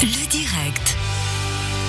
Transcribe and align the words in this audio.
Le 0.00 0.28
direct. 0.30 0.96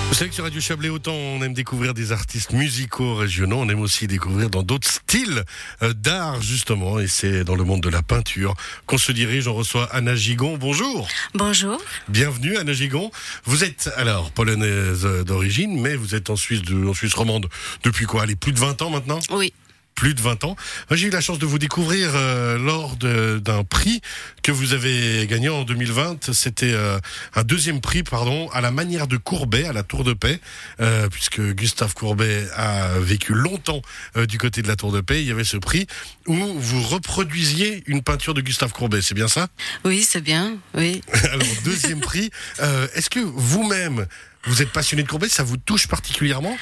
Vous 0.08 0.14
savez 0.14 0.30
que 0.30 0.34
sur 0.34 0.42
Radio 0.42 0.60
Chablais, 0.60 0.88
autant 0.88 1.12
on 1.12 1.40
aime 1.42 1.54
découvrir 1.54 1.94
des 1.94 2.10
artistes 2.10 2.52
musicaux 2.52 3.14
régionaux, 3.14 3.58
on 3.58 3.68
aime 3.68 3.78
aussi 3.78 4.08
découvrir 4.08 4.50
dans 4.50 4.64
d'autres 4.64 4.90
styles 4.90 5.44
euh, 5.82 5.92
d'art, 5.92 6.42
justement. 6.42 6.98
Et 6.98 7.06
c'est 7.06 7.44
dans 7.44 7.54
le 7.54 7.62
monde 7.62 7.82
de 7.82 7.88
la 7.88 8.02
peinture 8.02 8.54
qu'on 8.86 8.98
se 8.98 9.12
dirige. 9.12 9.46
On 9.46 9.54
reçoit 9.54 9.88
Anna 9.92 10.16
Gigon. 10.16 10.56
Bonjour. 10.56 11.06
Bonjour. 11.34 11.80
Bienvenue, 12.08 12.56
Anna 12.56 12.72
Gigon. 12.72 13.12
Vous 13.44 13.62
êtes, 13.62 13.88
alors, 13.96 14.32
polonaise 14.32 15.06
d'origine, 15.24 15.80
mais 15.80 15.94
vous 15.94 16.16
êtes 16.16 16.30
en 16.30 16.36
Suisse, 16.36 16.62
de, 16.62 16.88
en 16.88 16.94
Suisse 16.94 17.14
romande 17.14 17.46
depuis 17.84 18.06
quoi? 18.06 18.22
Allez, 18.22 18.34
plus 18.34 18.52
de 18.52 18.58
20 18.58 18.82
ans 18.82 18.90
maintenant? 18.90 19.20
Oui. 19.30 19.52
Plus 20.00 20.14
de 20.14 20.22
20 20.22 20.44
ans. 20.44 20.56
J'ai 20.90 21.08
eu 21.08 21.10
la 21.10 21.20
chance 21.20 21.38
de 21.38 21.44
vous 21.44 21.58
découvrir 21.58 22.12
euh, 22.14 22.56
lors 22.56 22.96
d'un 22.96 23.64
prix 23.64 24.00
que 24.42 24.50
vous 24.50 24.72
avez 24.72 25.26
gagné 25.26 25.50
en 25.50 25.64
2020. 25.64 26.32
C'était 26.32 26.72
euh, 26.72 26.98
un 27.34 27.42
deuxième 27.42 27.82
prix, 27.82 28.02
pardon, 28.02 28.48
à 28.54 28.62
la 28.62 28.70
manière 28.70 29.06
de 29.06 29.18
Courbet, 29.18 29.66
à 29.66 29.74
la 29.74 29.82
Tour 29.82 30.02
de 30.02 30.14
Paix, 30.14 30.40
euh, 30.80 31.10
puisque 31.10 31.42
Gustave 31.52 31.92
Courbet 31.92 32.46
a 32.56 32.98
vécu 32.98 33.34
longtemps 33.34 33.82
du 34.26 34.38
côté 34.38 34.62
de 34.62 34.68
la 34.68 34.76
Tour 34.76 34.90
de 34.90 35.02
Paix. 35.02 35.20
Il 35.20 35.28
y 35.28 35.32
avait 35.32 35.44
ce 35.44 35.58
prix 35.58 35.86
où 36.26 36.34
vous 36.34 36.80
reproduisiez 36.80 37.82
une 37.84 38.02
peinture 38.02 38.32
de 38.32 38.40
Gustave 38.40 38.72
Courbet. 38.72 39.02
C'est 39.02 39.14
bien 39.14 39.28
ça? 39.28 39.48
Oui, 39.84 40.02
c'est 40.02 40.22
bien. 40.22 40.56
Oui. 40.72 41.02
Alors, 41.24 41.46
deuxième 41.62 42.00
prix. 42.00 42.30
Est-ce 42.94 43.10
que 43.10 43.20
vous-même, 43.20 44.06
vous 44.44 44.62
êtes 44.62 44.70
passionné 44.70 45.02
de 45.02 45.08
Courbet 45.08 45.28
Ça 45.28 45.42
vous 45.42 45.56
touche 45.56 45.86
particulièrement? 45.86 46.56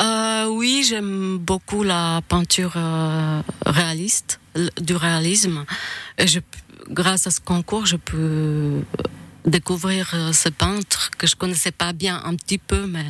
Euh, 0.00 0.46
oui, 0.46 0.84
j'aime 0.88 1.38
beaucoup 1.38 1.82
la 1.82 2.22
peinture 2.28 2.72
euh, 2.76 3.42
réaliste, 3.66 4.40
du 4.80 4.96
réalisme. 4.96 5.64
Et 6.16 6.26
je, 6.26 6.40
grâce 6.90 7.26
à 7.26 7.30
ce 7.30 7.40
concours, 7.40 7.86
je 7.86 7.96
peux 7.96 8.82
découvrir 9.44 10.10
euh, 10.14 10.32
ce 10.32 10.48
peintre 10.48 11.10
que 11.18 11.26
je 11.26 11.36
connaissais 11.36 11.70
pas 11.70 11.92
bien 11.92 12.20
un 12.24 12.34
petit 12.34 12.58
peu, 12.58 12.86
mais 12.86 13.04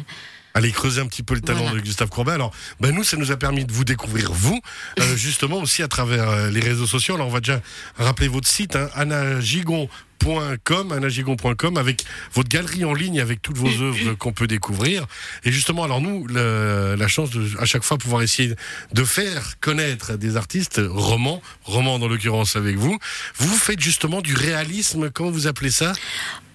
Allez 0.59 0.73
creuser 0.73 1.01
un 1.01 1.06
petit 1.06 1.23
peu 1.23 1.34
le 1.34 1.41
talent 1.41 1.61
Voilà. 1.62 1.77
de 1.77 1.81
Gustave 1.84 2.09
Courbet. 2.09 2.33
Alors, 2.33 2.53
ben 2.81 2.92
nous, 2.92 3.05
ça 3.05 3.17
nous 3.17 3.31
a 3.31 3.37
permis 3.37 3.64
de 3.64 3.73
vous 3.73 3.84
découvrir 3.84 4.33
vous, 4.33 4.61
euh, 4.98 5.17
justement 5.17 5.59
aussi 5.59 5.84
à 5.84 5.89
travers 5.89 6.28
euh, 6.28 6.50
les 6.50 6.59
réseaux 6.59 6.87
sociaux. 6.89 7.15
Alors, 7.15 7.28
on 7.28 7.31
va 7.31 7.39
déjà 7.39 7.61
rappeler 7.97 8.27
votre 8.27 8.48
site, 8.48 8.75
hein, 8.75 8.89
anagigon.com, 8.95 10.91
anagigon.com, 10.92 11.77
avec 11.77 12.05
votre 12.33 12.48
galerie 12.48 12.84
en 12.84 12.92
ligne 12.92 13.20
avec 13.20 13.41
toutes 13.41 13.56
vos 13.56 13.69
œuvres 13.83 14.15
qu'on 14.15 14.33
peut 14.33 14.48
découvrir. 14.48 15.06
Et 15.45 15.53
justement, 15.53 15.84
alors 15.84 16.00
nous, 16.00 16.27
le- 16.27 16.97
la 16.98 17.06
chance 17.09 17.31
de 17.31 17.48
à 17.61 17.65
chaque 17.65 17.84
fois 17.84 17.97
pouvoir 17.97 18.22
essayer 18.22 18.53
de 18.93 19.05
faire 19.05 19.61
connaître 19.61 20.17
des 20.17 20.37
artistes 20.37 20.81
romans, 20.84 21.41
romans 21.62 22.00
dans 22.00 22.09
l'occurrence 22.09 22.56
avec 22.56 22.77
vous. 22.77 22.98
Vous 23.37 23.55
faites 23.56 23.81
justement 23.81 24.22
du 24.22 24.34
réalisme, 24.34 25.09
comment 25.11 25.31
vous 25.31 25.47
appelez 25.47 25.70
ça? 25.70 25.93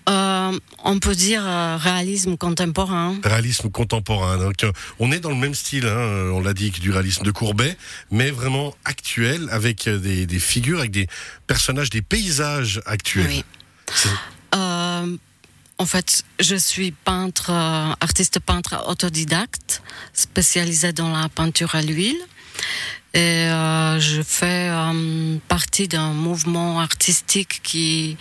Euh, 0.09 0.59
on 0.83 0.99
peut 0.99 1.15
dire 1.15 1.43
euh, 1.45 1.77
réalisme 1.77 2.37
contemporain. 2.37 3.15
réalisme 3.23 3.69
contemporain. 3.69 4.37
Donc, 4.37 4.63
euh, 4.63 4.71
on 4.99 5.11
est 5.11 5.19
dans 5.19 5.29
le 5.29 5.35
même 5.35 5.55
style, 5.55 5.85
hein, 5.85 6.31
on 6.33 6.41
l'a 6.41 6.53
dit, 6.53 6.71
que 6.71 6.79
du 6.79 6.91
réalisme 6.91 7.23
de 7.23 7.31
Courbet, 7.31 7.77
mais 8.11 8.31
vraiment 8.31 8.75
actuel, 8.83 9.47
avec 9.51 9.87
des, 9.87 10.25
des 10.25 10.39
figures, 10.39 10.79
avec 10.79 10.91
des 10.91 11.07
personnages, 11.47 11.89
des 11.89 12.01
paysages 12.01 12.81
actuels. 12.85 13.27
Oui. 13.27 13.43
Euh, 14.55 15.17
en 15.77 15.85
fait, 15.85 16.23
je 16.39 16.55
suis 16.55 16.91
peintre, 16.91 17.49
artiste 17.99 18.39
peintre 18.39 18.83
autodidacte, 18.88 19.81
spécialisé 20.13 20.93
dans 20.93 21.11
la 21.11 21.29
peinture 21.29 21.75
à 21.75 21.81
l'huile. 21.81 22.19
Et 23.16 23.19
euh, 23.47 24.00
je 24.00 24.22
fais 24.23 24.69
euh, 24.69 25.38
partie 25.47 25.88
d'un 25.88 26.14
mouvement 26.14 26.80
artistique 26.80 27.61
qui, 27.61 28.17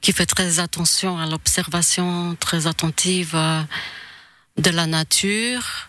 qui 0.00 0.12
fait 0.12 0.26
très 0.26 0.60
attention 0.60 1.18
à 1.18 1.26
l'observation, 1.26 2.36
très 2.38 2.68
attentive 2.68 3.32
euh, 3.34 3.62
de 4.58 4.70
la 4.70 4.86
nature. 4.86 5.88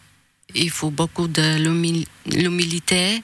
Il 0.56 0.72
faut 0.72 0.90
beaucoup 0.90 1.28
de 1.28 1.58
l'humil- 1.58 2.08
l'humilité. 2.26 3.22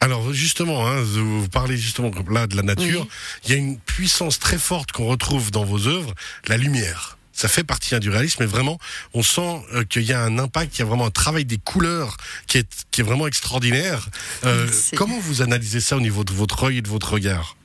Alors 0.00 0.32
justement, 0.32 0.86
hein, 0.86 1.02
vous 1.02 1.48
parlez 1.48 1.76
justement 1.76 2.10
là 2.30 2.46
de 2.46 2.54
la 2.56 2.62
nature, 2.62 3.00
Oui. 3.02 3.08
il 3.44 3.50
y 3.50 3.54
a 3.54 3.56
une 3.56 3.78
puissance 3.78 4.38
très 4.38 4.58
forte 4.58 4.92
qu'on 4.92 5.06
retrouve 5.06 5.50
dans 5.50 5.64
vos 5.64 5.88
œuvres, 5.88 6.14
la 6.46 6.58
lumière. 6.58 7.16
Ça 7.36 7.48
fait 7.48 7.64
partie 7.64 7.94
hein, 7.94 7.98
du 7.98 8.10
réalisme, 8.10 8.36
mais 8.40 8.46
vraiment, 8.46 8.78
on 9.12 9.22
sent 9.24 9.60
euh, 9.74 9.82
qu'il 9.84 10.02
y 10.02 10.12
a 10.12 10.20
un 10.22 10.38
impact, 10.38 10.70
qu'il 10.70 10.80
y 10.80 10.82
a 10.82 10.86
vraiment 10.86 11.06
un 11.06 11.10
travail 11.10 11.44
des 11.44 11.58
couleurs 11.58 12.16
qui 12.46 12.58
est, 12.58 12.86
qui 12.92 13.00
est 13.00 13.04
vraiment 13.04 13.26
extraordinaire. 13.26 14.08
Euh, 14.44 14.68
comment 14.96 15.18
vous 15.18 15.42
analysez 15.42 15.80
ça 15.80 15.96
au 15.96 16.00
niveau 16.00 16.22
de 16.22 16.32
votre 16.32 16.62
œil 16.64 16.78
et 16.78 16.82
de 16.82 16.88
votre 16.88 17.12
regard? 17.12 17.56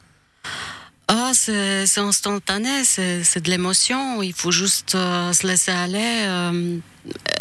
Ah, 1.07 1.31
c'est 1.33 1.87
c'est 1.87 2.01
instantané, 2.01 2.83
c'est 2.83 3.39
de 3.41 3.49
l'émotion. 3.49 4.21
Il 4.21 4.33
faut 4.33 4.51
juste 4.51 4.93
euh, 4.95 5.33
se 5.33 5.45
laisser 5.47 5.71
aller, 5.71 6.27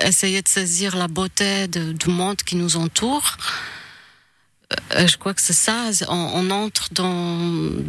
essayer 0.02 0.40
de 0.42 0.48
saisir 0.48 0.96
la 0.96 1.08
beauté 1.08 1.68
de- 1.68 1.92
du 1.92 2.08
monde 2.08 2.36
qui 2.36 2.56
nous 2.56 2.76
entoure. 2.76 3.36
Euh, 4.94 5.06
je 5.06 5.16
crois 5.16 5.32
que 5.32 5.40
c'est 5.40 5.54
ça. 5.54 5.90
On, 6.08 6.30
on 6.34 6.50
entre 6.50 6.88
dans, 6.92 7.38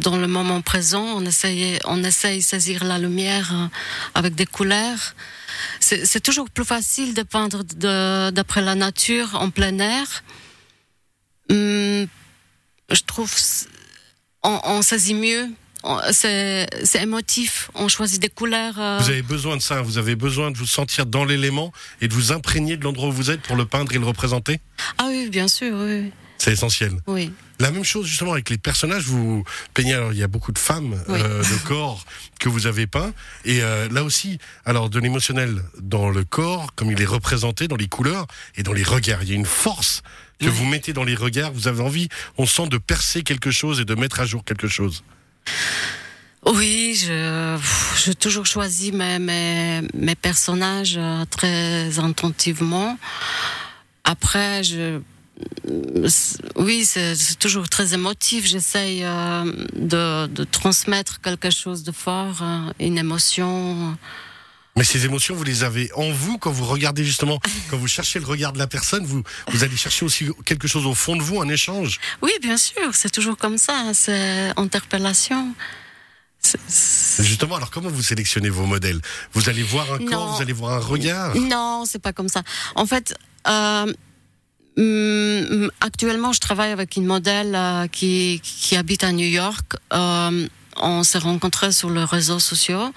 dans 0.00 0.16
le 0.16 0.26
moment 0.26 0.62
présent, 0.62 1.02
on 1.02 1.24
essaye, 1.26 1.78
on 1.84 2.02
essaye 2.02 2.38
de 2.38 2.42
saisir 2.44 2.84
la 2.84 2.98
lumière 2.98 3.50
euh, 3.54 3.66
avec 4.14 4.34
des 4.34 4.46
couleurs. 4.46 5.14
C'est 5.80 6.20
toujours 6.22 6.48
plus 6.48 6.64
facile 6.64 7.12
de 7.12 7.22
peindre 7.22 7.64
d'après 8.30 8.62
la 8.62 8.74
nature 8.74 9.34
en 9.34 9.50
plein 9.50 9.78
air. 9.78 10.22
Hum, 11.50 12.06
je 12.90 13.00
trouve 13.06 13.30
on, 14.42 14.58
on 14.64 14.82
saisit 14.82 15.14
mieux. 15.14 15.48
C'est 16.12 16.68
émotif. 17.02 17.70
On 17.74 17.88
choisit 17.88 18.20
des 18.22 18.28
couleurs. 18.28 18.78
euh, 18.78 18.98
Vous 19.02 19.10
avez 19.10 19.22
besoin 19.22 19.56
de 19.56 19.62
ça, 19.62 19.82
vous 19.82 19.98
avez 19.98 20.14
besoin 20.14 20.50
de 20.50 20.56
vous 20.56 20.66
sentir 20.66 21.04
dans 21.06 21.24
l'élément 21.24 21.72
et 22.00 22.08
de 22.08 22.14
vous 22.14 22.32
imprégner 22.32 22.76
de 22.78 22.84
l'endroit 22.84 23.08
où 23.08 23.12
vous 23.12 23.30
êtes 23.30 23.42
pour 23.42 23.56
le 23.56 23.66
peindre 23.66 23.92
et 23.94 23.98
le 23.98 24.06
représenter? 24.06 24.60
Ah 24.98 25.06
oui, 25.08 25.28
bien 25.28 25.48
sûr, 25.48 25.74
oui. 25.76 26.10
C'est 26.42 26.52
essentiel. 26.52 26.92
oui. 27.06 27.32
La 27.58 27.70
même 27.70 27.84
chose 27.84 28.06
justement 28.06 28.32
avec 28.32 28.48
les 28.48 28.56
personnages, 28.56 29.04
vous 29.04 29.44
peignez, 29.74 29.92
alors 29.92 30.14
il 30.14 30.18
y 30.18 30.22
a 30.22 30.28
beaucoup 30.28 30.50
de 30.52 30.58
femmes 30.58 30.98
Oui. 31.08 31.20
euh, 31.20 31.42
de 31.42 31.58
corps 31.68 32.06
que 32.38 32.48
vous 32.48 32.66
avez 32.66 32.86
peint, 32.86 33.12
et 33.44 33.62
euh, 33.62 33.86
là 33.90 34.02
aussi, 34.02 34.38
alors 34.64 34.88
de 34.88 34.98
l'émotionnel 34.98 35.62
dans 35.82 36.08
le 36.08 36.24
corps, 36.24 36.74
comme 36.74 36.90
il 36.90 37.02
est 37.02 37.04
représenté 37.04 37.68
dans 37.68 37.76
les 37.76 37.88
couleurs 37.88 38.26
et 38.56 38.62
dans 38.62 38.72
les 38.72 38.82
regards, 38.82 39.22
il 39.22 39.28
y 39.28 39.32
a 39.32 39.34
une 39.34 39.44
force 39.44 40.02
que 40.40 40.46
Oui. 40.46 40.52
vous 40.52 40.64
mettez 40.64 40.94
dans 40.94 41.04
les 41.04 41.14
regards, 41.14 41.52
vous 41.52 41.68
avez 41.68 41.82
envie, 41.82 42.08
on 42.38 42.46
sent 42.46 42.68
de 42.68 42.78
percer 42.78 43.22
quelque 43.22 43.50
chose 43.50 43.78
et 43.80 43.84
de 43.84 43.94
mettre 43.94 44.20
à 44.20 44.24
jour 44.24 44.42
quelque 44.42 44.66
chose. 44.68 45.04
Oui, 46.46 46.94
je 46.98 47.58
j'ai 48.02 48.14
toujours 48.14 48.46
choisi 48.46 48.90
mes, 48.92 49.18
mes, 49.18 49.82
mes 49.92 50.14
personnages 50.14 50.94
euh, 50.96 51.26
très 51.26 51.98
attentivement. 51.98 52.98
Après, 54.04 54.64
je 54.64 55.00
oui, 56.56 56.84
c'est 56.84 57.38
toujours 57.38 57.68
très 57.68 57.94
émotif. 57.94 58.46
J'essaye 58.46 59.04
euh, 59.04 59.44
de, 59.74 60.26
de 60.26 60.44
transmettre 60.44 61.20
quelque 61.20 61.50
chose 61.50 61.82
de 61.82 61.92
fort, 61.92 62.38
euh, 62.42 62.72
une 62.80 62.98
émotion. 62.98 63.96
Mais 64.76 64.84
ces 64.84 65.04
émotions, 65.04 65.34
vous 65.34 65.44
les 65.44 65.64
avez 65.64 65.90
en 65.94 66.10
vous 66.12 66.38
quand 66.38 66.50
vous 66.52 66.64
regardez 66.64 67.04
justement, 67.04 67.40
quand 67.70 67.76
vous 67.76 67.88
cherchez 67.88 68.18
le 68.20 68.26
regard 68.26 68.52
de 68.52 68.58
la 68.58 68.66
personne, 68.66 69.04
vous, 69.04 69.22
vous 69.48 69.64
allez 69.64 69.76
chercher 69.76 70.04
aussi 70.04 70.28
quelque 70.44 70.68
chose 70.68 70.86
au 70.86 70.94
fond 70.94 71.16
de 71.16 71.22
vous, 71.22 71.40
un 71.40 71.48
échange. 71.48 71.98
Oui, 72.22 72.30
bien 72.40 72.56
sûr, 72.56 72.94
c'est 72.94 73.10
toujours 73.10 73.36
comme 73.36 73.58
ça. 73.58 73.76
hein, 73.78 73.92
C'est 73.94 74.52
interpellation. 74.56 75.54
Justement, 77.18 77.56
alors 77.56 77.70
comment 77.70 77.90
vous 77.90 78.02
sélectionnez 78.02 78.48
vos 78.48 78.64
modèles? 78.64 79.00
Vous 79.34 79.48
allez 79.50 79.62
voir 79.62 79.92
un 79.92 79.98
corps, 79.98 80.26
Non. 80.28 80.32
vous 80.36 80.42
allez 80.42 80.54
voir 80.54 80.72
un 80.74 80.78
regard? 80.78 81.34
Non, 81.36 81.84
c'est 81.86 81.98
pas 81.98 82.12
comme 82.14 82.28
ça. 82.28 82.42
En 82.76 82.86
fait, 82.86 83.14
euh, 83.46 83.92
actuellement, 85.80 86.32
je 86.32 86.40
travaille 86.40 86.70
avec 86.70 86.96
une 86.96 87.06
modèle 87.06 87.54
euh, 87.54 87.86
qui, 87.86 88.40
qui 88.42 88.76
habite 88.76 89.04
à 89.04 89.12
New 89.12 89.26
York. 89.26 89.76
Euh, 89.92 90.46
on 90.76 91.02
s'est 91.02 91.18
rencontrés 91.18 91.72
sur 91.72 91.90
les 91.90 92.04
réseaux 92.04 92.38
sociaux 92.38 92.92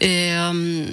et 0.00 0.32
euh, 0.32 0.86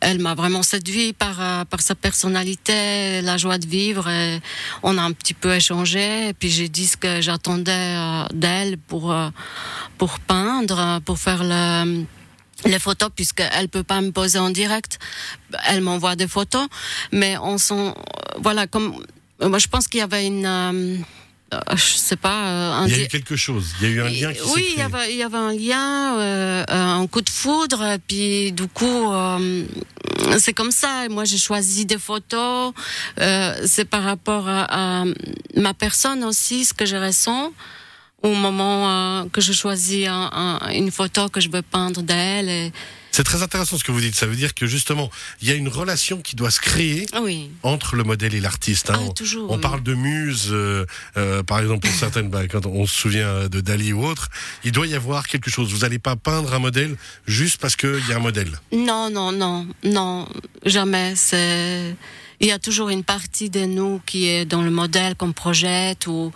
elle 0.00 0.18
m'a 0.18 0.34
vraiment 0.34 0.62
séduit 0.62 1.12
par, 1.12 1.40
euh, 1.40 1.64
par 1.64 1.80
sa 1.80 1.94
personnalité, 1.94 3.22
la 3.22 3.36
joie 3.38 3.58
de 3.58 3.66
vivre. 3.66 4.08
Et 4.08 4.40
on 4.82 4.98
a 4.98 5.02
un 5.02 5.12
petit 5.12 5.34
peu 5.34 5.54
échangé 5.54 6.28
et 6.28 6.34
puis 6.34 6.50
j'ai 6.50 6.68
dit 6.68 6.86
ce 6.86 6.96
que 6.96 7.20
j'attendais 7.20 7.72
euh, 7.72 8.24
d'elle 8.34 8.78
pour, 8.78 9.14
pour 9.98 10.18
peindre, 10.20 11.00
pour 11.04 11.18
faire 11.18 11.42
le 11.44 12.04
les 12.64 12.78
photos 12.78 13.10
puisqu'elle 13.12 13.68
peut 13.68 13.82
pas 13.82 14.00
me 14.00 14.12
poser 14.12 14.38
en 14.38 14.50
direct. 14.50 15.00
Elle 15.66 15.80
m'envoie 15.80 16.14
des 16.14 16.28
photos, 16.28 16.68
mais 17.10 17.36
on 17.38 17.58
sent, 17.58 17.92
voilà, 18.38 18.68
comme 18.68 19.04
moi 19.48 19.58
je 19.58 19.66
pense 19.68 19.88
qu'il 19.88 20.00
y 20.00 20.02
avait 20.02 20.26
une, 20.26 20.46
euh, 20.46 20.96
euh, 21.54 21.58
je 21.74 21.82
sais 21.96 22.16
pas, 22.16 22.46
euh, 22.46 22.72
un 22.72 22.86
Il 22.86 22.96
y 22.96 23.00
a 23.00 23.04
eu 23.04 23.08
quelque 23.08 23.36
chose, 23.36 23.66
il 23.80 23.88
y 23.88 23.90
a 23.90 23.94
eu 23.94 24.00
un 24.02 24.08
lien 24.08 24.32
qui 24.32 24.40
oui, 24.54 24.64
il 24.74 24.78
y 24.78 24.82
avait, 24.82 25.12
il 25.12 25.16
y 25.18 25.22
avait 25.22 25.36
un 25.36 25.52
lien, 25.52 26.18
euh, 26.18 26.64
un 26.68 27.06
coup 27.06 27.20
de 27.20 27.30
foudre, 27.30 27.82
et 27.84 27.98
puis 27.98 28.52
du 28.52 28.66
coup, 28.68 29.12
euh, 29.12 29.64
c'est 30.38 30.52
comme 30.54 30.70
ça. 30.72 31.08
Moi, 31.10 31.24
j'ai 31.24 31.38
choisi 31.38 31.84
des 31.86 31.98
photos. 31.98 32.72
euh, 33.20 33.54
c'est 33.66 33.84
par 33.84 34.02
rapport 34.04 34.48
à, 34.48 35.00
à 35.02 35.04
ma 35.56 35.74
personne 35.74 36.24
aussi, 36.24 36.64
ce 36.64 36.72
que 36.74 36.86
je 36.86 36.96
ressens 36.96 37.52
au 38.22 38.34
moment 38.34 38.88
euh, 38.88 39.24
que 39.32 39.40
je 39.40 39.52
choisis 39.52 40.06
un- 40.06 40.30
un- 40.32 40.70
une 40.72 40.90
photo 40.92 41.28
que 41.28 41.40
je 41.40 41.50
veux 41.50 41.62
peindre 41.62 42.02
d'elle. 42.02 42.48
Et, 42.48 42.72
C'est 43.12 43.24
très 43.24 43.42
intéressant 43.42 43.76
ce 43.78 43.84
que 43.84 43.92
vous 43.92 44.00
dites. 44.00 44.14
Ça 44.14 44.26
veut 44.26 44.34
dire 44.36 44.54
que 44.54 44.66
justement, 44.66 45.10
il 45.42 45.48
y 45.48 45.50
a 45.52 45.54
une 45.54 45.68
relation 45.68 46.20
qui 46.22 46.34
doit 46.34 46.50
se 46.50 46.60
créer 46.60 47.06
Oui. 47.22 47.50
entre 47.62 47.94
le 47.94 48.04
modèle 48.04 48.34
et 48.34 48.40
l'artiste. 48.40 48.88
hein. 48.90 48.94
Ah, 48.96 49.02
On- 49.02 49.10
toujours. 49.12 49.50
On 49.50 49.56
oui. 49.56 49.60
parle 49.60 49.82
de 49.82 49.94
muse, 49.94 50.48
euh, 50.50 50.86
euh, 51.18 51.42
par 51.42 51.60
exemple 51.60 51.86
pour 51.86 51.94
certaines, 51.94 52.30
bah, 52.30 52.48
quand 52.48 52.64
on 52.66 52.86
se 52.86 52.96
souvient 52.96 53.48
de 53.48 53.60
Dali 53.60 53.92
ou 53.92 54.04
autre, 54.04 54.28
il 54.64 54.72
doit 54.72 54.86
y 54.86 54.94
avoir 54.94 55.28
quelque 55.28 55.50
chose. 55.50 55.70
Vous 55.72 55.80
n'allez 55.80 55.98
pas 55.98 56.16
peindre 56.16 56.54
un 56.54 56.58
modèle 56.58 56.96
juste 57.26 57.60
parce 57.60 57.76
qu'il 57.76 58.02
y 58.08 58.12
a 58.12 58.16
un 58.16 58.20
modèle. 58.20 58.50
Non, 58.72 59.10
non, 59.10 59.30
non, 59.30 59.66
non, 59.84 60.26
jamais. 60.64 61.14
C'est 61.14 61.94
il 62.42 62.48
y 62.48 62.52
a 62.52 62.58
toujours 62.58 62.88
une 62.88 63.04
partie 63.04 63.50
de 63.50 63.64
nous 63.64 64.00
qui 64.04 64.26
est 64.26 64.44
dans 64.44 64.62
le 64.62 64.70
modèle 64.70 65.14
qu'on 65.14 65.32
projette 65.32 66.08
ou 66.08 66.32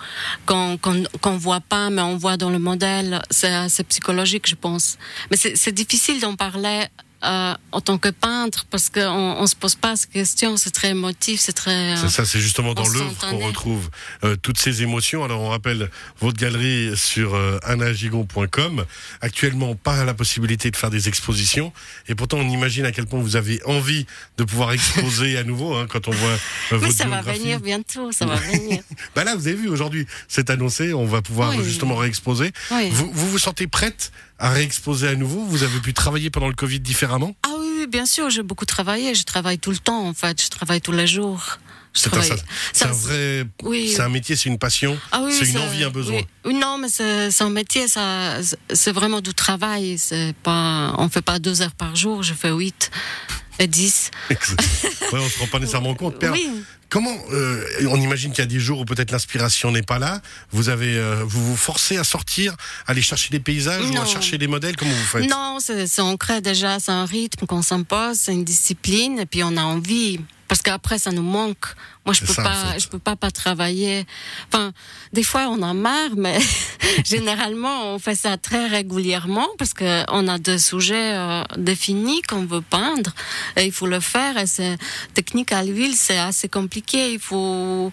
qu'on 0.47 0.79
qu'on 0.79 1.37
voit 1.37 1.61
pas, 1.61 1.91
mais 1.91 2.01
on 2.03 2.17
voit 2.17 2.37
dans 2.37 2.51
le 2.51 2.61
modèle. 2.61 3.21
C'est 3.31 3.85
psychologique, 3.89 4.49
je 4.49 4.55
pense. 4.55 4.99
Mais 5.31 5.37
c'est 5.37 5.73
difficile 5.73 6.21
d'en 6.21 6.37
parler. 6.37 6.87
Euh, 7.25 7.55
en 7.73 7.81
tant 7.81 7.99
que 7.99 8.09
peintre, 8.11 8.67
parce 8.71 8.91
qu'on 8.91 9.01
on 9.39 9.47
se 9.47 9.57
pose 9.57 9.75
pas 9.75 9.97
ces 9.97 10.07
questions, 10.07 10.57
c'est 10.57 10.71
très 10.71 10.91
émotif, 10.91 11.41
c'est 11.41 11.53
très. 11.53 11.95
euh, 11.95 11.97
C'est 11.97 12.09
ça, 12.11 12.25
c'est 12.25 12.41
justement 12.41 12.75
dans 12.75 12.87
l'œuvre 12.87 13.15
qu'on 13.31 13.39
retrouve 13.39 13.89
euh, 14.25 14.37
toutes 14.37 14.59
ces 14.59 14.83
émotions. 14.83 15.25
Alors 15.25 15.41
on 15.41 15.49
rappelle 15.49 15.91
votre 16.21 16.37
galerie 16.37 16.97
sur 16.97 17.35
anagigon.com. 17.65 18.85
Actuellement, 19.21 19.75
pas 19.75 20.05
la 20.05 20.15
possibilité 20.15 20.71
de 20.71 20.77
faire 20.77 20.91
des 20.91 21.09
expositions. 21.09 21.73
Et 22.09 22.15
pourtant, 22.15 22.39
on 22.39 22.49
imagine 22.49 22.85
à 22.85 22.93
quel 22.93 23.07
point 23.07 23.21
vous 23.21 23.37
avez 23.37 23.61
envie 23.65 24.07
de 24.37 24.45
pouvoir 24.45 24.73
exposer 24.73 25.39
à 25.39 25.45
nouveau 25.45 25.75
hein, 25.75 25.87
quand 25.89 26.09
on 26.09 26.13
voit 26.13 26.37
oui, 26.73 26.93
ça 26.93 27.07
va 27.09 27.23
venir 27.23 27.61
bientôt, 27.61 28.13
ça 28.13 28.27
va 28.27 28.37
venir. 28.37 28.81
Bah 29.15 29.25
là, 29.25 29.35
vous 29.37 29.47
avez 29.49 29.57
vu 29.57 29.69
aujourd'hui, 29.69 30.07
c'est 30.29 30.51
annoncé. 30.51 30.93
On 30.93 31.07
va 31.07 31.23
pouvoir 31.23 31.51
Oui. 31.57 31.65
justement 31.65 31.97
réexposer. 31.97 32.53
Oui. 32.71 32.91
Vous, 32.91 33.11
vous 33.13 33.31
vous 33.31 33.39
sentez 33.39 33.67
prête 33.67 34.13
à 34.39 34.51
réexposer 34.51 35.09
à 35.09 35.15
nouveau? 35.15 35.45
Vous 35.45 35.63
avez 35.63 35.79
pu 35.81 35.95
travailler 35.95 36.29
pendant 36.31 36.49
le 36.49 36.55
Covid 36.55 36.81
différemment? 36.81 37.06
Ah 37.45 37.55
oui, 37.59 37.87
bien 37.87 38.07
sûr, 38.07 38.31
j'ai 38.31 38.43
beaucoup 38.43 38.65
travaillé. 38.67 39.15
Je 39.15 39.25
travaille 39.25 39.59
tout 39.59 39.71
le 39.71 39.79
temps, 39.79 40.07
en 40.07 40.15
fait. 40.15 40.43
Je 40.43 40.49
travaille 40.49 40.81
tous 40.81 40.93
les 40.93 41.07
jours. 41.07 41.59
C'est 41.97 42.15
un, 42.85 42.93
vrai, 42.93 43.47
oui. 43.63 43.91
c'est 43.95 44.03
un 44.03 44.11
métier, 44.11 44.37
c'est 44.37 44.51
une 44.51 44.59
passion, 44.59 44.99
Ah 45.13 45.23
oui, 45.25 45.33
c'est 45.33 45.47
une 45.49 45.57
envie, 45.57 45.83
un 45.83 45.89
besoin. 45.89 46.21
oui. 46.45 46.53
Non, 46.53 46.77
mais 46.77 46.89
c'est 46.91 47.43
un 47.43 47.49
métier, 47.49 47.87
c'est 47.89 48.93
vraiment 48.93 49.23
du 49.23 49.33
travail. 49.33 49.97
C'est 49.97 50.35
pas, 50.43 50.95
on 50.99 51.09
fait 51.09 51.23
pas 51.23 51.39
deux 51.39 51.63
heures 51.63 51.75
par 51.75 51.97
jour, 51.97 52.23
je 52.23 52.35
fais 52.35 52.51
huit 52.51 52.91
et 53.59 53.67
dix. 53.67 54.11
ouais, 55.13 55.21
on 55.21 55.29
se 55.29 55.39
rend 55.39 55.47
pas 55.47 55.59
nécessairement 55.59 55.95
compte. 55.95 56.19
Père, 56.19 56.33
Oui. 56.33 56.49
Comment 56.89 57.17
euh, 57.33 57.65
on 57.91 58.01
imagine 58.01 58.31
qu'il 58.31 58.39
y 58.39 58.47
a 58.47 58.51
des 58.51 58.61
jours 58.61 58.79
où 58.81 58.85
peut-être 58.85 59.11
l'inspiration 59.11 59.73
n'est 59.73 59.83
pas 59.83 59.99
là. 59.99 60.21
Vous 60.53 60.69
avez, 60.69 60.97
euh, 60.97 61.25
vous 61.27 61.45
vous 61.45 61.57
forcez 61.57 61.97
à 61.97 62.05
sortir, 62.05 62.55
aller 62.87 63.03
chercher 63.03 63.31
des 63.31 63.41
paysages 63.41 63.83
ou 63.85 63.89
à 63.89 63.91
Non. 63.91 64.07
chercher 64.07 64.39
des 64.39 64.47
modèles? 64.47 64.77
Comment 64.77 64.93
vous 64.93 65.05
faites? 65.19 65.29
Non, 65.29 65.59
c'est 65.61 65.89
c'est 65.89 66.01
ancré 66.03 66.41
déjà, 66.41 66.79
c'est 66.79 66.93
un 66.93 67.05
rythme 67.05 67.45
qu'on 67.47 67.63
s'impose, 67.63 68.19
c'est 68.21 68.33
une 68.33 68.45
discipline, 68.45 69.19
et 69.19 69.27
puis 69.27 69.43
on 69.43 69.57
a 69.57 69.63
envie. 69.63 70.21
Parce 70.49 70.63
qu'après, 70.63 70.99
ça 70.99 71.11
nous 71.13 71.23
manque. 71.23 71.67
Moi, 72.05 72.13
je 72.15 72.21
peux 72.21 72.33
ça, 72.33 72.43
en 72.43 72.45
pas, 72.45 72.55
fait. 72.73 72.81
je 72.81 72.89
peux 72.89 72.99
pas 72.99 73.17
pas 73.17 73.31
travailler. 73.31 74.07
Enfin, 74.49 74.73
des 75.13 75.25
fois, 75.25 75.49
on 75.49 75.61
a 75.63 75.75
marre, 75.75 76.11
mais 76.17 76.39
généralement, 77.05 77.95
on 77.95 77.99
fait 77.99 78.15
ça 78.15 78.37
très 78.37 78.67
régulièrement 78.69 79.49
parce 79.59 79.75
que 79.75 80.05
on 80.11 80.29
a 80.29 80.39
des 80.39 80.59
sujets 80.59 81.15
euh, 81.15 81.43
définis 81.57 82.23
qu'on 82.23 82.45
veut 82.45 82.61
peindre 82.61 83.13
et 83.57 83.65
il 83.65 83.73
faut 83.73 83.89
le 83.89 84.01
faire. 84.01 84.39
Et 84.39 84.47
c'est 84.47 84.79
technique 85.15 85.53
à 85.53 85.65
l'huile, 85.65 85.95
c'est 85.97 86.19
assez 86.19 86.49
compliqué. 86.49 87.13
Il 87.13 87.21
faut. 87.21 87.93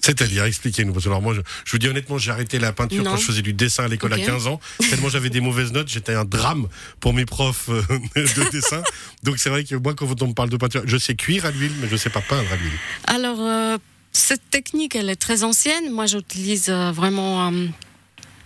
C'est-à-dire, 0.00 0.44
expliquez-nous. 0.44 0.92
Parce 0.92 1.04
que 1.04 1.08
alors 1.10 1.22
moi, 1.22 1.34
je, 1.34 1.40
je 1.64 1.72
vous 1.72 1.78
dis 1.78 1.88
honnêtement, 1.88 2.18
j'ai 2.18 2.30
arrêté 2.30 2.58
la 2.58 2.72
peinture 2.72 3.02
Non. 3.02 3.10
quand 3.12 3.16
je 3.16 3.24
faisais 3.24 3.42
du 3.42 3.52
dessin 3.52 3.84
à 3.84 3.88
l'école 3.88 4.12
à 4.12 4.18
15 4.18 4.46
ans. 4.46 4.60
Tellement 4.90 5.08
j'avais 5.08 5.30
des 5.30 5.40
mauvaises 5.40 5.72
notes, 5.72 5.88
j'étais 5.88 6.14
un 6.14 6.24
drame 6.24 6.68
pour 7.00 7.12
mes 7.14 7.24
profs 7.24 7.68
euh, 7.68 7.82
de 8.16 8.50
dessin. 8.50 8.82
Donc 9.24 9.38
c'est 9.38 9.50
vrai 9.50 9.64
que 9.64 9.74
moi, 9.74 9.94
quand 9.94 10.22
on 10.22 10.28
me 10.28 10.34
parle 10.34 10.50
de 10.50 10.56
peinture, 10.56 10.82
je 10.86 10.96
sais 10.96 11.14
cuire 11.14 11.46
à 11.46 11.50
l'huile, 11.50 11.72
mais 11.80 11.88
je 11.88 11.96
sais 11.96 12.10
pas 12.10 12.20
peindre 12.20 12.50
à 12.52 12.56
l'huile. 12.56 12.72
Alors, 13.06 13.38
euh, 13.40 13.76
cette 14.12 14.48
technique, 14.50 14.96
elle 14.96 15.10
est 15.10 15.16
très 15.16 15.44
ancienne. 15.44 15.90
Moi, 15.92 16.06
j'utilise 16.06 16.68
euh, 16.68 16.90
vraiment 16.92 17.48
euh, 17.52 17.66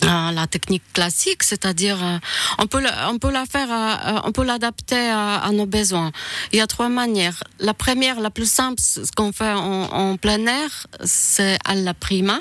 la 0.02 0.46
technique 0.46 0.82
classique, 0.92 1.42
c'est-à-dire 1.42 2.02
euh, 2.02 2.18
on 2.58 2.66
peut 2.66 2.82
on 3.08 3.18
peut 3.18 3.30
la 3.30 3.46
faire, 3.46 3.68
euh, 3.70 4.20
on 4.24 4.32
peut 4.32 4.44
l'adapter 4.44 5.10
à, 5.10 5.50
nos 5.52 5.66
besoins. 5.66 6.12
Il 6.52 6.58
y 6.58 6.60
a 6.60 6.66
trois 6.66 6.88
manières. 6.88 7.42
La 7.58 7.74
première, 7.74 8.20
la 8.20 8.30
plus 8.30 8.50
simple, 8.50 8.80
ce 8.80 9.10
qu'on 9.14 9.32
fait 9.32 9.52
en, 9.52 10.16
plein 10.16 10.46
air, 10.46 10.86
c'est 11.04 11.58
à 11.64 11.74
la 11.74 11.94
prima, 11.94 12.40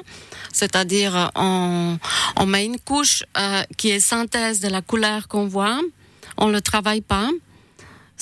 c'est-à-dire 0.54 1.32
on, 1.36 1.98
on 2.36 2.46
met 2.46 2.66
une 2.66 2.80
couche 2.80 3.24
euh, 3.38 3.64
qui 3.78 3.90
est 3.90 4.00
synthèse 4.00 4.60
de 4.60 4.68
la 4.68 4.82
couleur 4.82 5.28
qu'on 5.28 5.48
voit. 5.48 5.80
On 6.38 6.48
le 6.48 6.62
travaille 6.62 7.02
pas. 7.02 7.30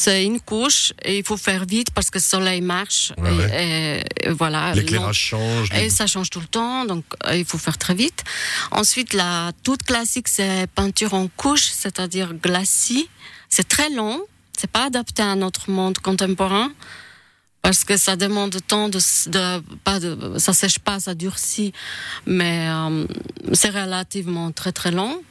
C'est 0.04 0.24
une 0.24 0.40
couche 0.40 0.94
et 1.04 1.18
il 1.20 1.26
faut 1.30 1.36
faire 1.50 1.66
vite 1.66 1.90
parce 1.96 2.10
que 2.10 2.20
le 2.20 2.24
soleil 2.36 2.62
marche. 2.62 3.12
Ouais, 3.18 3.34
et, 3.34 3.38
ouais. 3.38 4.02
et- 4.24 4.28
et 4.28 4.32
voilà. 4.42 4.74
L'éclairage 4.74 5.18
change. 5.32 5.68
Et 5.80 5.90
ça 5.90 6.06
change 6.08 6.30
tout 6.30 6.40
le 6.40 6.52
temps, 6.60 6.86
donc 6.86 7.04
euh, 7.26 7.36
il 7.36 7.46
faut 7.50 7.58
faire 7.58 7.78
très 7.78 7.96
vite. 8.04 8.24
Ensuite, 8.72 9.12
la 9.14 9.52
toute 9.66 9.84
classique, 9.84 10.30
c'est 10.30 10.68
peinture 10.74 11.14
en 11.16 11.28
couche, 11.42 11.68
c'est-à-dire 11.82 12.34
glacis. 12.46 13.10
C'est 13.50 13.68
très 13.68 13.90
long, 13.90 14.22
c'est 14.58 14.72
pas 14.72 14.86
adapté 14.86 15.22
à 15.22 15.36
notre 15.36 15.70
monde 15.70 15.98
contemporain 16.00 16.72
parce 17.62 17.84
que 17.84 17.98
ça 17.98 18.16
demande 18.16 18.52
de 18.52 18.60
temps 18.60 18.88
de, 18.88 19.00
de 19.36 19.44
pas 19.84 20.00
de, 20.00 20.12
ça 20.38 20.54
sèche 20.54 20.80
pas, 20.80 20.98
ça 21.02 21.14
durcit, 21.14 21.74
mais 22.26 22.70
euh, 22.70 23.06
c'est 23.52 23.70
relativement 23.82 24.52
très 24.54 24.72
très 24.72 24.92
long. 24.92 25.22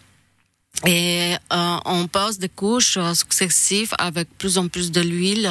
Et 0.87 1.35
euh, 1.53 1.77
on 1.85 2.07
pose 2.07 2.39
des 2.39 2.49
couches 2.49 2.97
euh, 2.97 3.13
successives 3.15 3.93
avec 3.99 4.29
plus 4.39 4.59
en 4.59 4.69
plus 4.69 4.91
de 4.93 5.01
l'huile. 5.01 5.51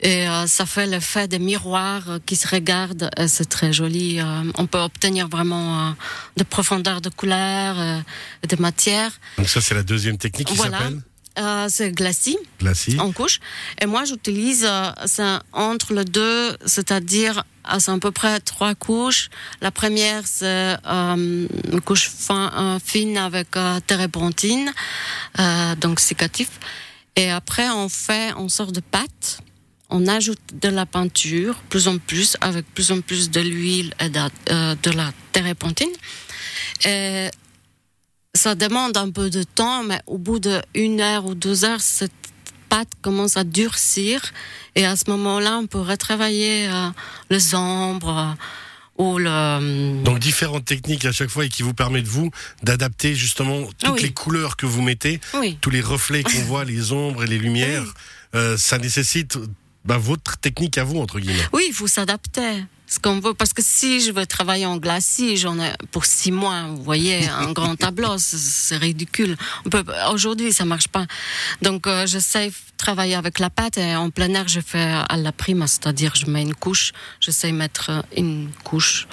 et 0.00 0.28
euh, 0.28 0.46
ça 0.46 0.64
fait 0.66 0.86
l'effet 0.86 1.26
des 1.28 1.38
miroirs 1.38 2.18
qui 2.26 2.36
se 2.36 2.46
regardent. 2.46 3.10
et 3.16 3.26
C'est 3.26 3.48
très 3.48 3.72
joli. 3.72 4.20
euh, 4.20 4.52
on 4.56 4.66
peut 4.66 4.78
obtenir 4.80 5.28
vraiment 5.28 5.88
euh, 5.88 5.92
de 6.36 6.44
profondeur 6.44 7.00
de 7.00 7.08
couleur 7.08 7.78
euh, 7.78 7.98
de 8.48 8.56
matière. 8.60 9.10
Donc 9.38 9.48
ça, 9.48 9.60
c'est 9.60 9.74
la 9.74 9.82
deuxième 9.82 10.18
technique 10.18 10.48
qui 10.48 10.54
Voilà. 10.56 10.78
s'appelle 10.78 11.00
Euh, 11.38 11.66
c'est 11.68 11.92
glacis 11.92 12.36
glacis. 12.58 12.98
en 12.98 13.12
couche. 13.12 13.38
Et 13.80 13.86
moi, 13.86 14.04
j'utilise 14.04 14.66
euh, 14.66 15.38
entre 15.52 15.94
les 15.94 16.04
deux, 16.04 16.56
c'est-à-dire 16.66 17.44
euh, 17.72 17.78
c'est 17.78 17.92
à 17.92 17.98
peu 17.98 18.10
près 18.10 18.40
trois 18.40 18.74
couches. 18.74 19.30
La 19.60 19.70
première, 19.70 20.26
c'est 20.26 20.76
euh, 20.84 21.46
une 21.72 21.80
couche 21.80 22.08
fin, 22.08 22.78
fine 22.84 23.16
avec 23.16 23.48
térébenthine, 23.86 24.72
donc 25.80 26.00
cicatif. 26.00 26.48
Et 27.14 27.30
après, 27.30 27.68
on 27.70 27.88
fait 27.88 28.32
en 28.32 28.48
sorte 28.48 28.74
de 28.74 28.80
pâte. 28.80 29.40
On 29.90 30.06
ajoute 30.06 30.40
de 30.60 30.68
la 30.68 30.86
peinture, 30.86 31.54
plus 31.70 31.88
en 31.88 31.98
plus, 31.98 32.36
avec 32.40 32.66
plus 32.74 32.92
en 32.92 33.00
plus 33.00 33.30
de 33.30 33.40
l'huile 33.40 33.94
et 34.00 34.10
de, 34.10 34.74
de 34.82 34.90
la 34.90 35.12
térébenthine. 35.32 35.88
Et 36.84 37.30
ça 38.34 38.54
demande 38.54 38.96
un 38.96 39.10
peu 39.10 39.30
de 39.30 39.42
temps, 39.42 39.82
mais 39.84 40.00
au 40.06 40.18
bout 40.18 40.38
d'une 40.74 41.00
heure 41.00 41.26
ou 41.26 41.34
deux 41.34 41.64
heures, 41.64 41.80
cette 41.80 42.12
pâte 42.68 42.88
commence 43.02 43.36
à 43.36 43.44
durcir. 43.44 44.20
Et 44.74 44.84
à 44.84 44.96
ce 44.96 45.04
moment-là, 45.10 45.58
on 45.58 45.66
peut 45.66 45.80
retravailler 45.80 46.68
euh, 46.68 46.88
les 47.30 47.54
ombres 47.54 48.36
euh, 48.98 49.02
ou 49.02 49.18
le. 49.18 50.02
Donc 50.04 50.18
différentes 50.18 50.64
techniques 50.66 51.04
à 51.04 51.12
chaque 51.12 51.30
fois 51.30 51.46
et 51.46 51.48
qui 51.48 51.62
vous 51.62 51.74
permettent 51.74 52.06
vous 52.06 52.30
d'adapter 52.62 53.14
justement 53.14 53.62
toutes 53.78 53.94
Oui. 53.94 54.02
les 54.02 54.12
couleurs 54.12 54.56
que 54.56 54.66
vous 54.66 54.82
mettez, 54.82 55.20
Oui. 55.34 55.56
tous 55.60 55.70
les 55.70 55.80
reflets 55.80 56.22
qu'on 56.22 56.42
voit, 56.46 56.64
les 56.64 56.92
ombres 56.92 57.24
et 57.24 57.26
les 57.26 57.38
lumières. 57.38 57.94
Euh, 58.34 58.56
ça 58.58 58.76
nécessite 58.78 59.38
bah, 59.86 59.96
votre 59.96 60.36
technique 60.36 60.76
à 60.76 60.84
vous 60.84 60.98
entre 61.00 61.18
guillemets. 61.18 61.46
Oui, 61.54 61.64
il 61.68 61.72
faut 61.74 61.86
s'adapter. 61.86 62.64
Ce 62.90 62.98
qu'on 62.98 63.20
veut, 63.20 63.34
parce 63.34 63.52
que 63.52 63.60
si 63.62 64.00
je 64.00 64.12
veux 64.12 64.24
travailler 64.26 64.64
en 64.64 64.78
glacis, 64.78 65.36
j'en 65.36 65.58
ai 65.60 65.72
pour 65.92 66.06
six 66.06 66.32
mois. 66.32 66.62
Vous 66.68 66.82
voyez, 66.82 67.28
un 67.28 67.52
grand 67.52 67.76
tableau, 67.76 68.16
c'est- 68.16 68.76
ridicule. 68.78 69.36
Aujourd'hui, 70.12 70.52
ça 70.52 70.64
marche 70.64 70.88
pas. 70.88 71.06
Donc, 71.60 71.86
euh, 71.86 72.06
j'essaie 72.06 72.48
de 72.48 72.54
travailler 72.78 73.14
avec 73.14 73.40
la 73.40 73.50
pâte 73.50 73.76
et 73.76 73.94
en 73.94 74.08
plein 74.10 74.32
air, 74.34 74.48
je 74.48 74.60
fais 74.60 74.78
à 75.08 75.16
la 75.16 75.32
prime, 75.32 75.66
c'est-à-dire 75.66 76.14
je 76.14 76.30
mets 76.30 76.42
une 76.42 76.54
couche, 76.54 76.92
j'essaie 77.20 77.50
de 77.50 77.56
mettre 77.56 77.90
une 78.16 78.50
couche. 78.64 79.06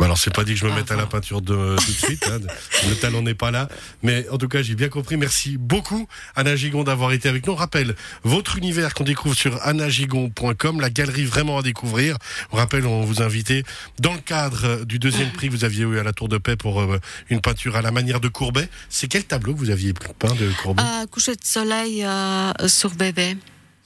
Bah 0.00 0.06
alors 0.06 0.16
c'est 0.16 0.32
pas 0.34 0.44
dit 0.44 0.54
que 0.54 0.58
je 0.60 0.64
me 0.64 0.72
Ah, 0.72 0.76
mette 0.76 0.90
à 0.90 0.96
la 0.96 1.04
peinture 1.04 1.42
de, 1.42 1.76
tout 1.76 1.92
de 1.92 1.96
suite, 1.96 2.26
hein. 2.26 2.38
le 2.88 2.94
talent 2.96 3.20
n'est 3.20 3.34
pas 3.34 3.50
là, 3.50 3.68
mais 4.02 4.26
en 4.30 4.38
tout 4.38 4.48
cas 4.48 4.62
j'ai 4.62 4.74
bien 4.74 4.88
compris. 4.88 5.18
Merci 5.18 5.58
beaucoup 5.58 6.08
Anna 6.34 6.56
Gigon 6.56 6.84
d'avoir 6.84 7.12
été 7.12 7.28
avec 7.28 7.46
nous. 7.46 7.52
On 7.52 7.56
rappelle 7.56 7.94
votre 8.24 8.56
univers 8.56 8.94
qu'on 8.94 9.04
découvre 9.04 9.34
sur 9.36 9.60
annagigon.com, 9.66 10.80
la 10.80 10.88
galerie 10.88 11.26
vraiment 11.26 11.58
à 11.58 11.62
découvrir. 11.62 12.16
On 12.50 12.56
rappelle, 12.56 12.86
on 12.86 13.02
vous 13.04 13.20
invitait 13.20 13.62
dans 13.98 14.14
le 14.14 14.20
cadre 14.20 14.84
du 14.86 14.98
deuxième 14.98 15.32
prix, 15.32 15.50
vous 15.50 15.64
aviez 15.64 15.84
eu 15.84 15.98
à 15.98 16.02
la 16.02 16.14
Tour 16.14 16.30
de 16.30 16.38
Paix 16.38 16.56
pour 16.56 16.80
euh, 16.80 16.98
une 17.28 17.42
peinture 17.42 17.76
à 17.76 17.82
la 17.82 17.90
manière 17.90 18.20
de 18.20 18.28
Courbet. 18.28 18.70
C'est 18.88 19.06
quel 19.06 19.24
tableau 19.24 19.52
que 19.52 19.58
vous 19.58 19.68
aviez 19.70 19.92
peint 19.92 20.34
de 20.34 20.50
Courbet? 20.62 20.82
Euh, 20.82 21.06
coucher 21.08 21.32
de 21.36 21.44
soleil 21.44 22.04
euh, 22.06 22.52
sur 22.68 22.90
bébé. 22.94 23.36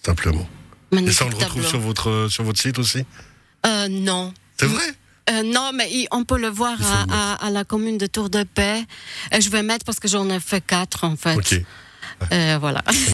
simplement 0.06 0.48
Et 0.92 1.10
ça 1.10 1.26
on 1.26 1.30
le 1.30 1.34
retrouve 1.34 1.54
tableau. 1.54 1.68
sur 1.68 1.80
votre 1.80 2.28
sur 2.30 2.44
votre 2.44 2.60
site 2.60 2.78
aussi? 2.78 3.04
Euh, 3.66 3.88
non. 3.88 4.32
C'est 4.56 4.66
vrai? 4.66 4.84
Euh, 5.30 5.42
non, 5.42 5.70
mais 5.74 5.88
on 6.12 6.24
peut 6.24 6.38
le 6.38 6.48
voir 6.48 6.76
à, 6.82 7.32
à- 7.34 7.46
à 7.46 7.50
la 7.50 7.64
commune 7.64 7.96
de 7.98 8.06
Tour 8.06 8.28
de 8.30 8.42
Paix. 8.42 8.84
Et 9.32 9.40
je 9.40 9.48
vais 9.50 9.62
mettre 9.62 9.84
parce 9.84 9.98
que 9.98 10.08
j'en 10.08 10.28
ai 10.28 10.38
fait 10.40 10.60
quatre 10.60 11.04
en 11.04 11.16
fait. 11.16 11.34
Euh, 12.32 12.58
voilà. 12.60 12.82